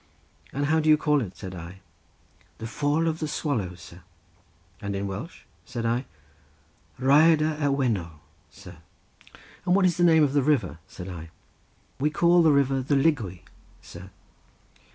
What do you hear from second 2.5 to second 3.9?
"The Fall of the Swallow,